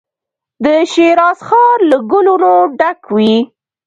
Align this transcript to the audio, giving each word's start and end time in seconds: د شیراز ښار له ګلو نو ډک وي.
د 0.63 0.65
شیراز 0.91 1.39
ښار 1.47 1.77
له 1.91 1.97
ګلو 2.11 2.35
نو 2.43 2.53
ډک 2.79 2.99
وي. 3.15 3.35